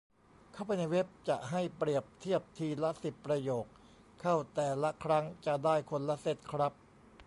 [0.53, 3.65] เข้าไปในเว็บจะให้เปรียบเทียบทีละสิบประโยค
[4.21, 6.73] เข้าแต่ละครั้งจะได้คนละเซ็ตครับ